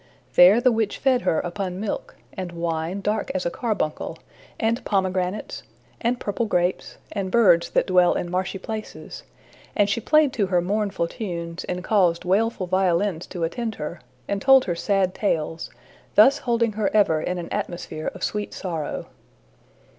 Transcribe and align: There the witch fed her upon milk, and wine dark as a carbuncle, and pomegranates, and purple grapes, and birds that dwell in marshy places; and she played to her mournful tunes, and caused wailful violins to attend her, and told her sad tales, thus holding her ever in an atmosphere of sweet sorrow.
There 0.33 0.59
the 0.59 0.71
witch 0.71 0.97
fed 0.97 1.21
her 1.21 1.39
upon 1.41 1.79
milk, 1.79 2.15
and 2.33 2.53
wine 2.53 3.01
dark 3.01 3.29
as 3.35 3.45
a 3.45 3.51
carbuncle, 3.51 4.17
and 4.59 4.83
pomegranates, 4.83 5.61
and 6.01 6.19
purple 6.19 6.47
grapes, 6.47 6.97
and 7.11 7.29
birds 7.29 7.69
that 7.69 7.85
dwell 7.85 8.15
in 8.15 8.31
marshy 8.31 8.57
places; 8.57 9.21
and 9.75 9.87
she 9.87 10.01
played 10.01 10.33
to 10.33 10.47
her 10.47 10.59
mournful 10.59 11.07
tunes, 11.07 11.63
and 11.65 11.83
caused 11.83 12.25
wailful 12.25 12.65
violins 12.65 13.27
to 13.27 13.43
attend 13.43 13.75
her, 13.75 14.01
and 14.27 14.41
told 14.41 14.65
her 14.65 14.73
sad 14.73 15.13
tales, 15.13 15.69
thus 16.15 16.39
holding 16.39 16.71
her 16.71 16.89
ever 16.95 17.21
in 17.21 17.37
an 17.37 17.49
atmosphere 17.53 18.09
of 18.15 18.23
sweet 18.23 18.55
sorrow. 18.55 19.05